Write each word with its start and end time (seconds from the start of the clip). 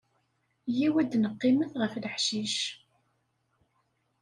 Yya-w 0.77 0.95
ad 1.01 1.13
neqqimet 1.17 1.73
ɣef 1.81 1.93
leḥcic. 2.03 2.57